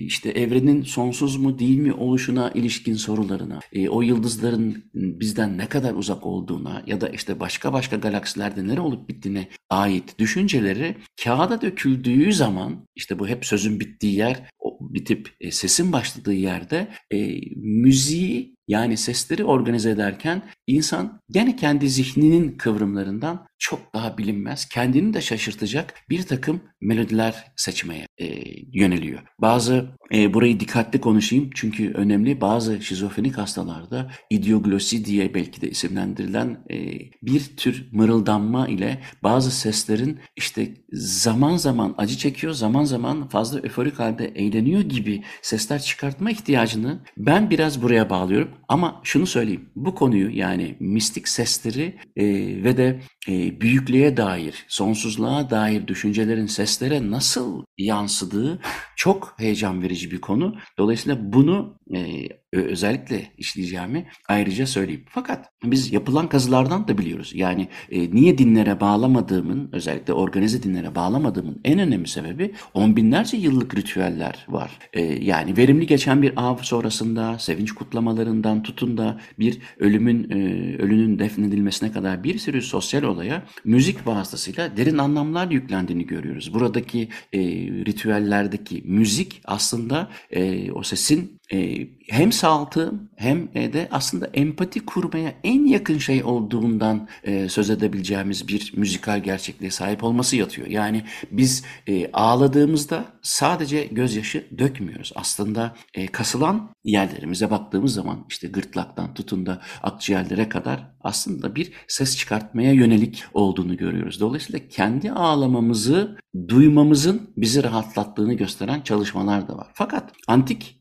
işte 0.07 0.31
evrenin 0.31 0.83
sonsuz 0.83 1.37
mu 1.37 1.59
değil 1.59 1.79
mi 1.79 1.93
oluşuna 1.93 2.51
ilişkin 2.51 2.95
sorularına, 2.95 3.61
e, 3.73 3.89
o 3.89 4.03
yıldızların 4.03 4.85
bizden 4.95 5.59
ne 5.59 5.67
kadar 5.67 5.95
uzak 5.95 6.27
olduğuna 6.27 6.83
ya 6.87 7.01
da 7.01 7.09
işte 7.09 7.41
başka 7.41 7.73
başka 7.73 7.97
galaksilerde 7.97 8.69
nere 8.69 8.81
olup 8.81 9.09
bittiğine 9.09 9.49
ait 9.71 10.19
düşünceleri 10.19 10.97
kağıda 11.25 11.61
döküldüğü 11.61 12.33
zaman 12.33 12.87
işte 12.97 13.19
bu 13.19 13.29
hep 13.29 13.47
sözün 13.47 13.81
bittiği 13.81 14.17
yer 14.17 14.51
bitip 14.81 15.29
e, 15.41 15.51
sesin 15.51 15.93
başladığı 15.93 16.35
yerde 16.35 16.89
e, 17.11 17.41
müziği 17.57 18.58
yani 18.69 18.97
sesleri 18.97 19.45
organize 19.45 19.91
ederken 19.91 20.43
insan 20.67 21.21
gene 21.31 21.57
kendi 21.57 21.89
zihninin 21.89 22.57
kıvrımlarından 22.57 23.49
çok 23.59 23.95
daha 23.95 24.19
bilinmez, 24.19 24.69
kendini 24.69 25.15
de 25.15 25.21
şaşırtacak 25.21 25.95
bir 26.11 26.23
takım 26.23 26.61
melodiler 26.81 27.53
seçmeye 27.57 28.07
e, 28.19 28.27
yöneliyor. 28.73 29.21
Bazı, 29.41 29.91
e, 30.15 30.35
burayı 30.35 30.61
dikkatli 30.61 31.01
konuşayım 31.01 31.51
çünkü 31.55 31.93
önemli, 31.93 32.41
bazı 32.41 32.83
şizofrenik 32.83 33.39
hastalarda 33.39 34.11
idioglosi 34.31 35.05
diye 35.05 35.35
belki 35.35 35.61
de 35.61 35.71
isimlendirilen 35.71 36.65
e, 36.71 36.77
bir 37.23 37.57
tür 37.57 37.89
mırıldanma 37.93 38.69
ile 38.69 39.03
bazı 39.23 39.51
seslerin 39.51 40.19
işte 40.37 40.75
zaman 40.93 41.57
zaman 41.57 41.95
acı 41.99 42.17
çekiyor, 42.17 42.53
zaman 42.53 42.85
zaman 42.85 43.29
fazla 43.29 43.59
öforik 43.59 43.99
halde 43.99 44.27
eğleniyor 44.27 44.81
gibi 44.81 45.25
sesler 45.43 45.83
çıkartma 45.83 46.31
ihtiyacını 46.31 47.01
ben 47.17 47.51
biraz 47.51 47.83
buraya 47.83 48.11
bağlıyorum. 48.11 48.58
Ama 48.69 49.01
şunu 49.05 49.27
söyleyeyim, 49.27 49.71
bu 49.77 49.95
konuyu 49.95 50.31
yani 50.37 50.77
mistik 50.81 51.29
sesleri 51.29 51.99
e, 52.17 52.25
ve 52.65 52.77
de 52.77 53.01
e, 53.29 53.61
büyüklüğe 53.61 54.17
dair, 54.17 54.65
sonsuzluğa 54.69 55.51
dair 55.51 55.87
düşüncelerin 55.87 56.47
seslere 56.47 57.11
nasıl 57.11 57.65
yansıdığı 57.79 58.61
çok 58.97 59.35
heyecan 59.39 59.83
verici 59.83 60.11
bir 60.11 60.21
konu. 60.21 60.57
Dolayısıyla 60.79 61.33
bunu 61.33 61.79
e, 61.95 62.29
özellikle 62.53 63.33
işleyeceğimi 63.39 64.07
ayrıca 64.29 64.67
söyleyeyim. 64.67 65.05
Fakat 65.09 65.51
biz 65.65 65.93
yapılan 65.93 66.29
kazılardan 66.29 66.89
da 66.89 66.99
biliyoruz. 66.99 67.33
Yani 67.35 67.69
e, 67.91 68.11
niye 68.11 68.39
dinlere 68.39 68.81
bağlamadığımın, 68.81 69.69
özellikle 69.73 70.13
organize 70.13 70.63
dinlere 70.63 70.95
bağlamadığımın 70.95 71.61
en 71.65 71.79
önemli 71.79 72.09
sebebi 72.09 72.55
on 72.75 72.97
binlerce 72.97 73.37
yıllık 73.37 73.77
ritüeller 73.77 74.47
var. 74.49 74.79
E, 74.93 75.03
yani 75.03 75.57
verimli 75.57 75.87
geçen 75.87 76.23
bir 76.23 76.33
av 76.37 76.57
sonrasında 76.63 77.39
sevinç 77.39 77.73
kutlamalarından 77.73 78.63
tutun 78.63 78.99
da 78.99 79.21
bir 79.39 79.59
ölümün, 79.79 80.31
e, 80.31 80.35
ölünün 80.83 81.19
defnedilmesine 81.19 81.93
kadar 81.93 82.25
bir 82.25 82.39
sürü 82.39 82.63
sosyal 82.63 83.03
olaya 83.03 83.43
müzik 83.65 84.07
vasıtasıyla 84.07 84.77
derin 84.77 84.99
anlamlar 84.99 85.51
yüklendiğini 85.51 86.07
görüyoruz. 86.07 86.55
Buradaki 86.55 87.09
e, 87.33 87.41
ritüellerdeki 87.87 88.83
müzik 88.87 89.41
aslında 89.45 90.11
e, 90.31 90.73
o 90.73 90.83
sesin 90.83 91.38
e, 91.53 91.89
hem 92.09 92.33
sağaltı 92.33 92.93
hem 93.17 93.55
de 93.55 93.89
aslında 93.91 94.27
empati 94.35 94.87
kurmaya 94.87 95.35
en 95.45 95.65
yakın 95.65 95.99
şey 95.99 96.25
olduğundan 96.25 97.09
e, 97.25 97.49
söz 97.49 97.71
edebileceğimiz 97.71 98.49
bir 98.49 98.73
müzikal 98.77 99.23
gerçekliğe 99.23 99.71
sahip 99.71 100.05
olması 100.05 100.37
yatıyor. 100.37 100.67
Yani 100.67 101.03
biz 101.31 101.65
e, 101.87 102.13
ağladığımızda 102.13 103.05
sadece 103.23 103.85
gözyaşı 103.85 104.47
dökmüyoruz. 104.59 105.13
Aslında 105.15 105.75
e, 105.95 106.07
kasılan 106.07 106.71
yerlerimize 106.85 107.51
baktığımız 107.51 107.95
zaman 107.95 108.25
işte 108.29 108.49
gırtlaktan 108.49 109.15
tutun 109.15 109.47
da 109.47 109.61
akciğerlere 109.83 110.49
kadar 110.49 110.91
aslında 111.01 111.55
bir 111.55 111.73
ses 111.89 112.17
çıkartmaya 112.17 112.73
yönelik 112.73 113.25
olduğunu 113.35 113.77
görüyoruz. 113.77 114.21
Dolayısıyla 114.21 114.69
kendi 114.69 115.13
ağlamamızı 115.13 116.19
duymamızın 116.49 117.31
bizi 117.37 117.63
rahatlattığını 117.63 118.35
gösteren 118.35 118.81
çalışmalar 118.81 119.49
da 119.49 119.57
var. 119.57 119.67
Fakat 119.75 120.13
antik 120.29 120.79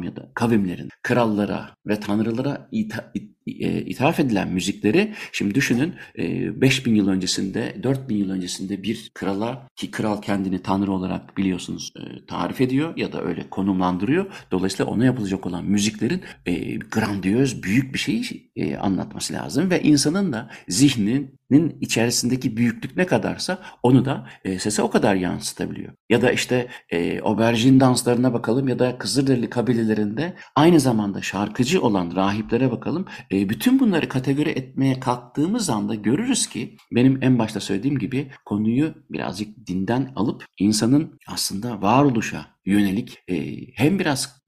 Mezopotamya'da 0.00 0.34
kavimlerin 0.34 0.88
krallara 1.02 1.76
ve 1.86 2.00
tanrılara 2.00 2.68
ita, 2.72 3.10
it, 3.14 3.39
e, 3.46 3.82
ithaf 3.82 4.20
edilen 4.20 4.48
müzikleri 4.48 5.14
şimdi 5.32 5.54
düşünün 5.54 5.94
e, 6.18 6.60
5000 6.60 6.94
yıl 6.94 7.08
öncesinde 7.08 7.76
4000 7.82 8.16
yıl 8.16 8.30
öncesinde 8.30 8.82
bir 8.82 9.10
krala 9.14 9.68
ki 9.76 9.90
kral 9.90 10.22
kendini 10.22 10.62
tanrı 10.62 10.92
olarak 10.92 11.36
biliyorsunuz 11.36 11.92
e, 11.96 12.26
tarif 12.26 12.60
ediyor 12.60 12.96
ya 12.96 13.12
da 13.12 13.24
öyle 13.24 13.50
konumlandırıyor. 13.50 14.26
Dolayısıyla 14.50 14.92
ona 14.92 15.04
yapılacak 15.04 15.46
olan 15.46 15.64
müziklerin 15.64 16.22
e, 16.46 16.76
grandiyöz 16.76 17.62
büyük 17.62 17.94
bir 17.94 17.98
şeyi 17.98 18.50
e, 18.56 18.76
anlatması 18.76 19.34
lazım 19.34 19.70
ve 19.70 19.82
insanın 19.82 20.32
da 20.32 20.50
zihninin 20.68 21.76
içerisindeki 21.80 22.56
büyüklük 22.56 22.96
ne 22.96 23.06
kadarsa 23.06 23.58
onu 23.82 24.04
da 24.04 24.26
e, 24.44 24.58
sese 24.58 24.82
o 24.82 24.90
kadar 24.90 25.14
yansıtabiliyor. 25.14 25.92
Ya 26.10 26.22
da 26.22 26.32
işte 26.32 26.68
e, 26.90 27.22
oberjin 27.22 27.80
danslarına 27.80 28.32
bakalım 28.32 28.68
ya 28.68 28.78
da 28.78 28.98
Kızılderili 28.98 29.50
kabilelerinde 29.50 30.34
aynı 30.56 30.80
zamanda 30.80 31.22
şarkıcı 31.22 31.82
olan 31.82 32.16
rahiplere 32.16 32.70
bakalım. 32.70 33.06
E, 33.32 33.48
bütün 33.48 33.80
bunları 33.80 34.08
kategori 34.08 34.50
etmeye 34.50 35.00
kalktığımız 35.00 35.70
anda 35.70 35.94
görürüz 35.94 36.46
ki 36.46 36.76
benim 36.92 37.18
en 37.22 37.38
başta 37.38 37.60
söylediğim 37.60 37.98
gibi 37.98 38.30
konuyu 38.44 38.94
birazcık 39.10 39.66
dinden 39.66 40.12
alıp 40.16 40.44
insanın 40.58 41.18
aslında 41.26 41.82
varoluşa 41.82 42.46
yönelik 42.66 43.18
e, 43.28 43.56
hem 43.74 43.98
biraz 43.98 44.40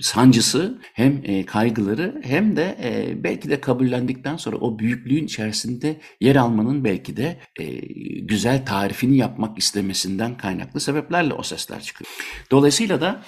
sancısı 0.00 0.78
hem 0.94 1.20
e, 1.24 1.46
kaygıları 1.46 2.20
hem 2.24 2.56
de 2.56 2.78
e, 2.82 3.24
belki 3.24 3.50
de 3.50 3.60
kabullendikten 3.60 4.36
sonra 4.36 4.56
o 4.56 4.78
büyüklüğün 4.78 5.24
içerisinde 5.24 6.00
yer 6.20 6.36
almanın 6.36 6.84
belki 6.84 7.16
de 7.16 7.40
güzel 8.22 8.66
tarifini 8.66 9.16
yapmak 9.16 9.58
istemesinden 9.58 10.36
kaynaklı 10.36 10.80
sebeplerle 10.80 11.34
o 11.34 11.42
sesler 11.42 11.80
çıkıyor. 11.80 12.10
Dolayısıyla 12.50 13.00
da 13.00 13.22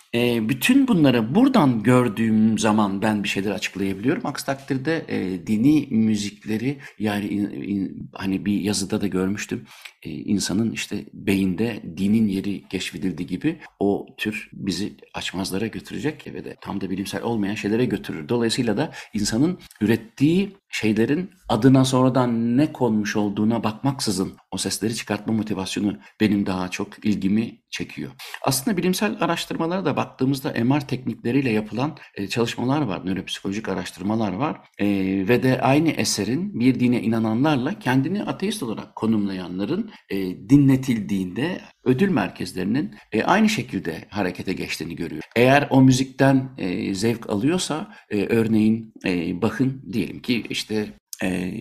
bütün 0.49 0.88
bunları 0.88 1.35
buradan 1.35 1.83
gördüğüm 1.83 2.59
zaman 2.59 3.02
ben 3.02 3.25
bir 3.25 3.28
şeyler 3.28 3.50
açıklayabiliyorum. 3.50 4.26
Aksi 4.26 4.47
takdirde 4.47 5.05
dini 5.47 5.87
müzikleri 5.90 6.78
yani 6.99 7.26
in, 7.28 7.50
in, 7.50 8.11
hani 8.12 8.47
bir 8.47 8.61
yazıda 8.61 9.00
da 9.00 9.07
görmüştüm. 9.07 9.64
İnsanın 10.05 10.73
işte 10.73 11.05
beyinde 11.12 11.83
dinin 11.97 12.28
yeri 12.28 12.69
keşfedildi 12.69 13.26
gibi 13.26 13.59
o 13.81 14.07
tür 14.19 14.25
bizi 14.52 14.97
açmazlara 15.14 15.66
götürecek 15.66 16.26
ve 16.26 16.45
de 16.45 16.56
tam 16.61 16.80
da 16.80 16.90
bilimsel 16.90 17.23
olmayan 17.23 17.54
şeylere 17.54 17.85
götürür. 17.85 18.28
Dolayısıyla 18.28 18.76
da 18.76 18.92
insanın 19.14 19.59
ürettiği 19.80 20.56
şeylerin 20.80 21.30
adına 21.49 21.85
sonradan 21.85 22.56
ne 22.56 22.73
konmuş 22.73 23.16
olduğuna 23.16 23.64
bakmaksızın 23.64 24.37
o 24.50 24.56
sesleri 24.59 24.95
çıkartma 24.95 25.33
motivasyonu 25.33 25.99
benim 26.21 26.47
daha 26.47 26.71
çok 26.71 27.04
ilgimi 27.04 27.61
çekiyor. 27.71 28.11
Aslında 28.42 28.76
bilimsel 28.76 29.16
araştırmalara 29.21 29.85
da 29.85 29.97
baktığımızda 29.97 30.64
MR 30.64 30.80
teknikleriyle 30.80 31.50
yapılan 31.50 31.97
e, 32.14 32.28
çalışmalar 32.28 32.83
var, 32.83 33.06
nöropsikolojik 33.06 33.68
araştırmalar 33.68 34.33
var 34.33 34.61
e, 34.78 34.87
ve 35.28 35.42
de 35.42 35.61
aynı 35.61 35.90
eserin 35.90 36.61
bir 36.61 36.80
dine 36.80 37.02
inananlarla 37.02 37.78
kendini 37.78 38.25
ateist 38.25 38.62
olarak 38.62 38.97
konumlayanların 38.97 39.90
e, 40.11 40.16
dinletildiğinde 40.49 41.61
ödül 41.85 42.09
merkezlerinin 42.09 42.95
e, 43.12 43.23
aynı 43.23 43.49
şekilde 43.49 44.04
harekete 44.11 44.52
geçtiğini 44.52 44.97
görüyor. 44.97 45.23
Eğer 45.37 45.68
o 45.71 45.83
müzikten 45.83 46.50
e, 46.59 46.95
zevk 46.95 47.30
alıyorsa, 47.30 47.95
e, 48.11 48.26
örneğin 48.26 48.92
e, 49.04 49.42
Bach'ın 49.42 49.83
diyelim 49.92 50.23
ki 50.23 50.45
işte 50.50 50.65
işte 50.70 50.92
e, 51.23 51.52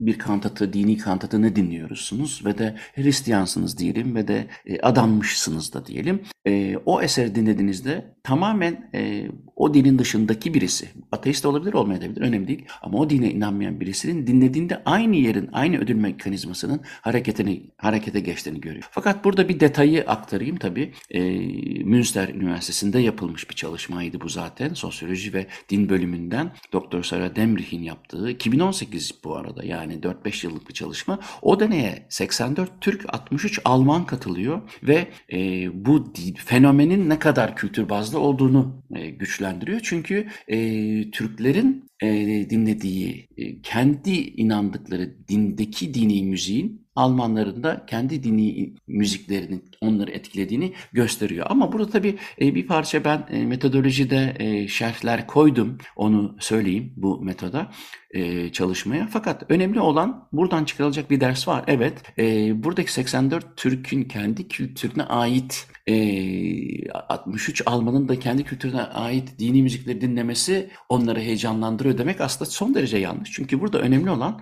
bir 0.00 0.18
kantatı, 0.18 0.72
dini 0.72 0.96
kantatını 0.96 1.56
dinliyorsunuz 1.56 2.42
ve 2.44 2.58
de 2.58 2.76
Hristiyansınız 2.94 3.78
diyelim 3.78 4.14
ve 4.14 4.28
de 4.28 4.46
e, 4.66 4.80
adanmışsınız 4.80 5.72
da 5.72 5.86
diyelim. 5.86 6.22
E, 6.46 6.76
o 6.76 7.02
eseri 7.02 7.34
dinlediğinizde 7.34 8.14
tamamen 8.22 8.90
e, 8.94 9.28
o 9.56 9.74
dinin 9.74 9.98
dışındaki 9.98 10.54
birisi, 10.54 10.88
ateist 11.12 11.46
olabilir 11.46 11.72
olmayabilir 11.72 12.20
önemli 12.20 12.48
değil 12.48 12.64
ama 12.82 12.98
o 12.98 13.10
dine 13.10 13.30
inanmayan 13.30 13.80
birisinin 13.80 14.26
dinlediğinde 14.26 14.82
aynı 14.84 15.16
yerin, 15.16 15.48
aynı 15.52 15.78
ödül 15.78 15.94
mekanizmasının 15.94 16.80
hareketini 17.00 17.70
harekete 17.76 18.20
geçtiğini 18.20 18.60
görüyor. 18.60 18.88
Fakat 18.90 19.24
burada 19.24 19.48
bir 19.48 19.60
detayı 19.60 20.04
aktarayım 20.04 20.56
tabii. 20.56 20.92
E, 21.10 21.20
Münster 21.84 22.28
Üniversitesi'nde 22.28 22.98
yapılmış 22.98 23.50
bir 23.50 23.54
çalışmaydı 23.54 24.20
bu 24.20 24.28
zaten. 24.28 24.74
Sosyoloji 24.74 25.32
ve 25.32 25.46
din 25.68 25.88
bölümünden 25.88 26.52
Doktor 26.72 27.02
Sarah 27.02 27.36
Demrich'in 27.36 27.82
yaptığı 27.82 28.30
2018 28.30 28.97
bu 29.24 29.36
arada 29.36 29.64
yani 29.64 29.94
4-5 29.94 30.46
yıllık 30.46 30.68
bir 30.68 30.74
çalışma. 30.74 31.18
O 31.42 31.60
deneye 31.60 32.06
84 32.08 32.80
Türk 32.80 33.14
63 33.14 33.60
Alman 33.64 34.06
katılıyor 34.06 34.62
ve 34.82 35.08
e, 35.32 35.68
bu 35.84 36.12
fenomenin 36.36 37.08
ne 37.08 37.18
kadar 37.18 37.56
kültür 37.56 37.88
bazlı 37.88 38.18
olduğunu 38.18 38.82
e, 38.94 39.10
güçlendiriyor. 39.10 39.80
Çünkü 39.82 40.28
e, 40.48 40.56
Türklerin 41.10 41.88
e, 42.02 42.06
dinlediği, 42.50 43.28
e, 43.36 43.62
kendi 43.62 44.10
inandıkları 44.10 45.28
dindeki 45.28 45.94
dini 45.94 46.22
müziğin 46.22 46.88
Almanların 46.98 47.62
da 47.62 47.86
kendi 47.86 48.22
dini 48.22 48.74
müziklerinin 48.86 49.64
onları 49.80 50.10
etkilediğini 50.10 50.72
gösteriyor. 50.92 51.46
Ama 51.50 51.72
burada 51.72 51.90
tabii 51.90 52.18
e, 52.40 52.54
bir 52.54 52.66
parça 52.66 53.04
ben 53.04 53.26
e, 53.30 53.44
metodolojide 53.44 54.36
e, 54.38 54.68
şerhler 54.68 55.26
koydum. 55.26 55.78
Onu 55.96 56.36
söyleyeyim 56.40 56.92
bu 56.96 57.20
metoda 57.20 57.72
çalışmaya. 58.52 59.08
Fakat 59.10 59.44
önemli 59.48 59.80
olan 59.80 60.28
buradan 60.32 60.64
çıkarılacak 60.64 61.10
bir 61.10 61.20
ders 61.20 61.48
var. 61.48 61.64
Evet 61.66 62.02
buradaki 62.64 62.92
84 62.92 63.56
Türk'ün 63.56 64.04
kendi 64.04 64.48
kültürüne 64.48 65.02
ait 65.02 65.66
63 67.08 67.62
Alman'ın 67.66 68.08
da 68.08 68.18
kendi 68.18 68.44
kültürüne 68.44 68.82
ait 68.82 69.38
dini 69.38 69.62
müzikleri 69.62 70.00
dinlemesi 70.00 70.70
onları 70.88 71.20
heyecanlandırıyor 71.20 71.98
demek 71.98 72.20
aslında 72.20 72.50
son 72.50 72.74
derece 72.74 72.98
yanlış. 72.98 73.32
Çünkü 73.32 73.60
burada 73.60 73.78
önemli 73.78 74.10
olan 74.10 74.40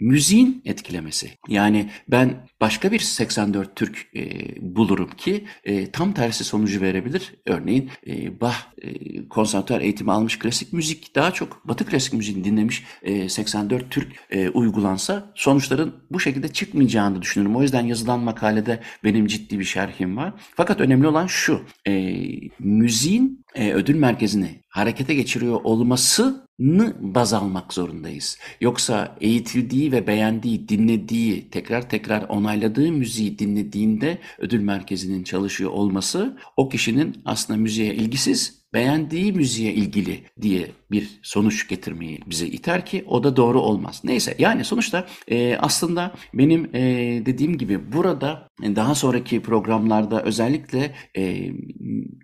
müziğin 0.00 0.62
etkilemesi. 0.64 1.30
Yani 1.48 1.90
ben 2.08 2.46
başka 2.60 2.92
bir 2.92 2.98
84 2.98 3.76
Türk 3.76 4.08
e, 4.16 4.54
bulurum 4.60 5.10
ki 5.10 5.44
e, 5.64 5.90
tam 5.90 6.12
tersi 6.12 6.44
sonucu 6.44 6.80
verebilir. 6.80 7.34
Örneğin 7.46 7.90
e, 8.06 8.40
Bach 8.40 8.56
e, 8.82 9.28
konservatuar 9.28 9.80
eğitimi 9.80 10.12
almış 10.12 10.38
klasik 10.38 10.72
müzik 10.72 11.14
daha 11.14 11.30
çok 11.30 11.68
Batı 11.68 11.86
klasik 11.86 12.12
müziğini 12.12 12.44
dinlemiş 12.44 12.79
e, 13.02 13.28
84 13.28 13.90
Türk 13.90 14.12
e, 14.30 14.48
uygulansa 14.48 15.32
sonuçların 15.34 15.94
bu 16.10 16.20
şekilde 16.20 16.48
çıkmayacağını 16.48 17.22
düşünüyorum. 17.22 17.56
O 17.56 17.62
yüzden 17.62 17.86
yazılan 17.86 18.20
makalede 18.20 18.80
benim 19.04 19.26
ciddi 19.26 19.58
bir 19.58 19.64
şerhim 19.64 20.16
var. 20.16 20.32
Fakat 20.56 20.80
önemli 20.80 21.06
olan 21.06 21.26
şu, 21.26 21.62
e, 21.88 22.14
müziğin 22.58 23.44
e, 23.54 23.72
ödül 23.72 23.94
merkezini 23.94 24.60
harekete 24.68 25.14
geçiriyor 25.14 25.60
olmasını 25.64 26.96
baz 27.00 27.32
almak 27.32 27.72
zorundayız. 27.72 28.38
Yoksa 28.60 29.16
eğitildiği 29.20 29.92
ve 29.92 30.06
beğendiği, 30.06 30.68
dinlediği, 30.68 31.50
tekrar 31.50 31.88
tekrar 31.90 32.22
onayladığı 32.28 32.92
müziği 32.92 33.38
dinlediğinde 33.38 34.18
ödül 34.38 34.60
merkezinin 34.60 35.24
çalışıyor 35.24 35.70
olması 35.70 36.36
o 36.56 36.68
kişinin 36.68 37.22
aslında 37.24 37.58
müziğe 37.58 37.94
ilgisiz 37.94 38.59
beğendiği 38.74 39.32
müziğe 39.32 39.74
ilgili 39.74 40.24
diye 40.40 40.70
bir 40.90 41.20
sonuç 41.22 41.68
getirmeyi 41.68 42.20
bize 42.26 42.46
iter 42.46 42.86
ki 42.86 43.04
o 43.06 43.24
da 43.24 43.36
doğru 43.36 43.60
olmaz. 43.60 44.00
Neyse 44.04 44.34
yani 44.38 44.64
sonuçta 44.64 45.06
e, 45.28 45.56
aslında 45.56 46.12
benim 46.34 46.70
e, 46.74 46.82
dediğim 47.26 47.58
gibi 47.58 47.92
burada 47.92 48.48
e, 48.62 48.76
daha 48.76 48.94
sonraki 48.94 49.42
programlarda 49.42 50.22
özellikle 50.22 50.94
e, 51.16 51.52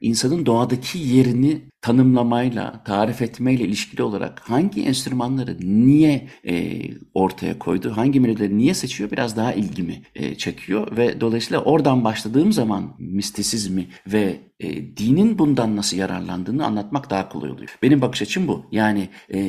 insanın 0.01 0.47
doğadaki 0.47 0.99
yerini 0.99 1.63
tanımlamayla, 1.87 2.83
tarif 2.85 3.23
etmeyle 3.23 3.65
ilişkili 3.65 4.03
olarak 4.03 4.41
hangi 4.41 4.83
enstrümanları 4.83 5.57
niye 5.61 6.29
e, 6.49 6.83
ortaya 7.15 7.59
koydu, 7.59 7.97
hangi 7.97 8.21
melodileri 8.21 8.59
niye 8.59 8.75
seçiyor 8.75 9.11
biraz 9.11 9.37
daha 9.37 9.53
ilgimi 9.53 10.03
e, 10.15 10.35
çekiyor 10.35 10.97
ve 10.97 11.21
dolayısıyla 11.21 11.63
oradan 11.63 12.05
başladığım 12.05 12.53
zaman 12.53 12.95
mistisizmi 12.99 13.89
ve 14.07 14.37
e, 14.61 14.97
dinin 14.97 15.39
bundan 15.39 15.77
nasıl 15.77 15.97
yararlandığını 15.97 16.67
anlatmak 16.67 17.11
daha 17.11 17.29
kolay 17.29 17.51
oluyor. 17.51 17.79
Benim 17.83 18.01
bakış 18.03 18.23
açım 18.23 18.49
bu. 18.49 18.67
Yani 18.71 19.09
e, 19.35 19.41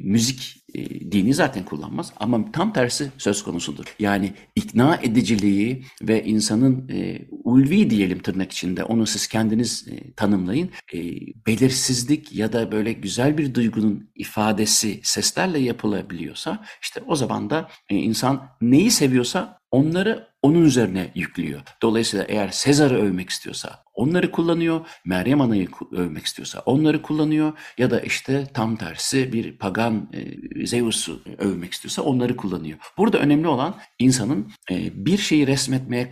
müzik 0.00 0.64
e, 0.74 1.12
dini 1.12 1.34
zaten 1.34 1.64
kullanmaz 1.64 2.12
ama 2.16 2.52
tam 2.52 2.72
tersi 2.72 3.10
söz 3.18 3.42
konusudur. 3.42 3.84
Yani 3.98 4.32
ikna 4.56 4.98
ediciliği 5.02 5.84
ve 6.02 6.24
insanın 6.24 6.88
e, 6.88 7.18
ulvi 7.44 7.90
diyelim 7.90 8.18
tırnak 8.18 8.52
içinde 8.52 8.84
onu 8.84 9.06
siz 9.06 9.26
kendiniz 9.26 9.88
e, 9.88 10.12
tanımlayın. 10.12 10.70
E, 10.94 10.98
belirsizlik 11.46 12.32
ya 12.32 12.52
da 12.52 12.72
böyle 12.72 12.92
güzel 12.92 13.38
bir 13.38 13.54
duygunun 13.54 14.10
ifadesi 14.14 15.00
seslerle 15.02 15.58
yapılabiliyorsa 15.58 16.64
işte 16.82 17.00
o 17.06 17.16
zaman 17.16 17.50
da 17.50 17.68
e, 17.88 17.96
insan 17.96 18.48
neyi 18.60 18.90
seviyorsa 18.90 19.60
onları 19.70 20.30
onun 20.42 20.64
üzerine 20.64 21.10
yüklüyor. 21.14 21.60
Dolayısıyla 21.82 22.24
eğer 22.28 22.48
Sezar'ı 22.48 22.98
övmek 23.02 23.30
istiyorsa 23.30 23.84
onları 23.94 24.30
kullanıyor. 24.30 24.86
Meryem 25.04 25.40
Ana'yı 25.40 25.68
övmek 25.92 26.26
istiyorsa 26.26 26.62
onları 26.66 27.02
kullanıyor. 27.02 27.52
Ya 27.78 27.90
da 27.90 28.00
işte 28.00 28.46
tam 28.54 28.76
tersi 28.76 29.32
bir 29.32 29.58
pagan 29.58 30.10
e, 30.12 30.20
Zeus'u 30.66 31.22
övmek 31.38 31.72
istiyorsa 31.72 32.02
onları 32.02 32.36
kullanıyor. 32.36 32.78
Burada 32.98 33.18
önemli 33.18 33.48
olan 33.48 33.74
insanın 33.98 34.52
e, 34.70 35.06
bir 35.06 35.18
şeyi 35.18 35.46
resmetmeye 35.46 36.08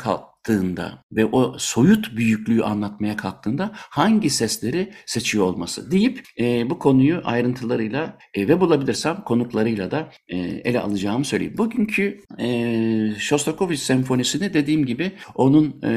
kalktığında 0.49 1.05
ve 1.13 1.27
o 1.27 1.59
soyut 1.59 2.17
büyüklüğü 2.17 2.63
anlatmaya 2.63 3.17
kalktığında 3.17 3.71
hangi 3.75 4.31
sesleri 4.31 4.93
seçiyor 5.07 5.45
olması 5.45 5.91
deyip 5.91 6.23
e, 6.39 6.71
bu 6.71 6.79
konuyu 6.79 7.21
ayrıntılarıyla 7.25 8.19
e, 8.35 8.49
ve 8.49 8.61
bulabilirsem 8.61 9.23
konuklarıyla 9.25 9.91
da 9.91 10.11
e, 10.29 10.37
ele 10.39 10.81
alacağımı 10.81 11.25
söyleyeyim. 11.25 11.55
Bugünkü 11.59 12.21
e, 12.39 13.15
Shostakovich 13.19 13.81
senfonisini 13.81 14.55
dediğim 14.55 14.87
gibi 14.87 15.13
onun 15.35 15.83
e, 15.85 15.91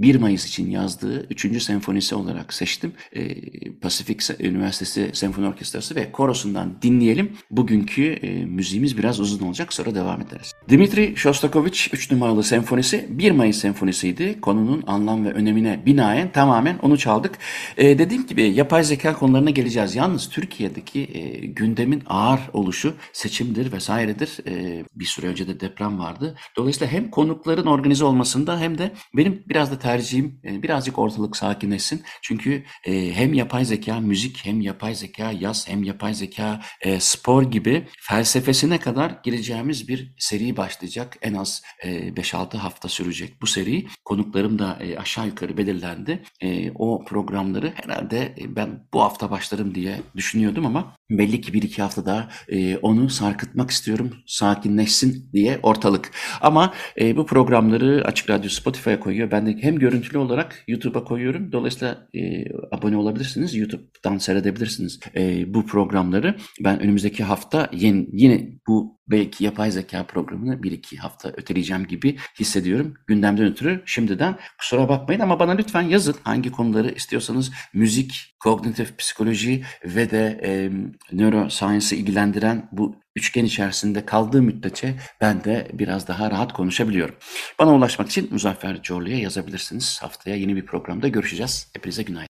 1 0.00 0.16
Mayıs 0.16 0.46
için 0.46 0.70
yazdığı 0.70 1.26
3. 1.30 1.62
senfonisi 1.62 2.14
olarak 2.14 2.52
seçtim. 2.52 2.92
E, 3.12 3.34
Pasifik 3.70 4.40
Üniversitesi 4.40 5.10
Senfoni 5.12 5.46
Orkestrası 5.46 5.94
ve 5.94 6.12
korosundan 6.12 6.74
dinleyelim. 6.82 7.32
Bugünkü 7.50 8.04
e, 8.04 8.44
müziğimiz 8.44 8.98
biraz 8.98 9.20
uzun 9.20 9.46
olacak 9.46 9.72
sonra 9.72 9.94
devam 9.94 10.20
ederiz. 10.20 10.52
Dimitri 10.68 11.16
Shostakovich 11.16 11.94
3 11.94 12.10
numaralı 12.10 12.44
senfonisi 12.44 13.06
1 13.10 13.33
Mayıs 13.34 13.58
senfonisiydi. 13.58 14.40
Konunun 14.40 14.84
anlam 14.86 15.24
ve 15.24 15.32
önemine 15.32 15.86
binaen 15.86 16.32
tamamen 16.32 16.78
onu 16.82 16.98
çaldık. 16.98 17.38
E, 17.76 17.98
dediğim 17.98 18.26
gibi 18.26 18.42
yapay 18.42 18.84
zeka 18.84 19.14
konularına 19.18 19.50
geleceğiz. 19.50 19.94
Yalnız 19.94 20.28
Türkiye'deki 20.28 21.00
e, 21.00 21.46
gündemin 21.46 22.02
ağır 22.06 22.40
oluşu 22.52 22.94
seçimdir 23.12 23.72
vesairedir. 23.72 24.38
E, 24.46 24.84
bir 24.94 25.04
süre 25.04 25.26
önce 25.26 25.48
de 25.48 25.60
deprem 25.60 25.98
vardı. 25.98 26.36
Dolayısıyla 26.56 26.92
hem 26.92 27.10
konukların 27.10 27.66
organize 27.66 28.04
olmasında 28.04 28.60
hem 28.60 28.78
de 28.78 28.92
benim 29.16 29.42
biraz 29.48 29.70
da 29.70 29.78
tercihim 29.78 30.40
e, 30.44 30.62
birazcık 30.62 30.98
ortalık 30.98 31.36
sakinleşsin. 31.36 32.02
Çünkü 32.22 32.64
e, 32.84 33.12
hem 33.14 33.34
yapay 33.34 33.64
zeka 33.64 34.00
müzik 34.00 34.44
hem 34.46 34.60
yapay 34.60 34.94
zeka 34.94 35.32
yaz 35.32 35.68
hem 35.68 35.82
yapay 35.82 36.14
zeka 36.14 36.60
e, 36.80 37.00
spor 37.00 37.42
gibi 37.42 37.88
felsefesine 38.00 38.78
kadar 38.78 39.18
gireceğimiz 39.24 39.88
bir 39.88 40.14
seri 40.18 40.56
başlayacak. 40.56 41.16
En 41.22 41.34
az 41.34 41.62
e, 41.82 42.08
5-6 42.08 42.56
hafta 42.56 42.88
sürecek 42.88 43.23
sürecek 43.24 43.42
bu 43.42 43.46
seri. 43.46 43.86
Konuklarım 44.04 44.58
da 44.58 44.78
e, 44.80 44.98
aşağı 44.98 45.26
yukarı 45.26 45.56
belirlendi. 45.56 46.22
E, 46.40 46.70
o 46.74 47.04
programları 47.04 47.72
herhalde 47.74 48.34
e, 48.38 48.56
ben 48.56 48.86
bu 48.92 49.02
hafta 49.02 49.30
başlarım 49.30 49.74
diye 49.74 50.00
düşünüyordum 50.16 50.66
ama 50.66 50.96
belli 51.10 51.40
ki 51.40 51.52
bir 51.52 51.62
iki 51.62 51.82
hafta 51.82 52.06
daha 52.06 52.28
e, 52.48 52.76
onu 52.76 53.10
sarkıtmak 53.10 53.70
istiyorum. 53.70 54.10
Sakinleşsin 54.26 55.30
diye 55.32 55.58
ortalık. 55.62 56.10
Ama 56.40 56.74
e, 57.00 57.16
bu 57.16 57.26
programları 57.26 58.04
Açık 58.04 58.30
Radyo 58.30 58.50
Spotify'a 58.50 59.00
koyuyor. 59.00 59.30
Ben 59.30 59.46
de 59.46 59.56
hem 59.60 59.78
görüntülü 59.78 60.18
olarak 60.18 60.64
YouTube'a 60.68 61.04
koyuyorum. 61.04 61.52
Dolayısıyla 61.52 62.08
e, 62.14 62.44
abone 62.72 62.96
olabilirsiniz. 62.96 63.54
YouTube'dan 63.54 64.18
seyredebilirsiniz 64.18 65.00
e, 65.16 65.54
bu 65.54 65.66
programları. 65.66 66.36
Ben 66.60 66.80
önümüzdeki 66.80 67.24
hafta 67.24 67.68
yeni, 67.72 68.06
yine 68.12 68.50
bu 68.68 68.98
belki 69.08 69.44
yapay 69.44 69.70
zeka 69.70 70.06
programını 70.06 70.62
bir 70.62 70.72
iki 70.72 70.96
hafta 70.96 71.28
öteleyeceğim 71.28 71.86
gibi 71.86 72.16
hissediyorum. 72.38 72.94
Gündemden 73.06 73.46
ötürü 73.46 73.82
şimdiden 73.86 74.38
kusura 74.58 74.88
bakmayın 74.88 75.20
ama 75.20 75.38
bana 75.38 75.52
lütfen 75.52 75.82
yazın 75.82 76.16
hangi 76.22 76.52
konuları 76.52 76.90
istiyorsanız 76.90 77.52
müzik, 77.74 78.36
kognitif 78.40 78.98
psikoloji 78.98 79.64
ve 79.84 80.10
de 80.10 80.40
e, 80.44 80.70
neuroscience'ı 81.12 81.98
ilgilendiren 81.98 82.68
bu 82.72 82.96
üçgen 83.16 83.44
içerisinde 83.44 84.06
kaldığı 84.06 84.42
müddetçe 84.42 84.94
ben 85.20 85.44
de 85.44 85.68
biraz 85.72 86.08
daha 86.08 86.30
rahat 86.30 86.52
konuşabiliyorum. 86.52 87.14
Bana 87.58 87.74
ulaşmak 87.74 88.08
için 88.08 88.28
Muzaffer 88.32 88.82
Corlu'ya 88.82 89.18
yazabilirsiniz. 89.18 89.98
Haftaya 90.02 90.36
yeni 90.36 90.56
bir 90.56 90.66
programda 90.66 91.08
görüşeceğiz. 91.08 91.70
Hepinize 91.74 92.02
günaydın. 92.02 92.22